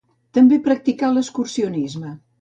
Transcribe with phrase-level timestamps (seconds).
[0.37, 2.19] També practicà l’excursionisme.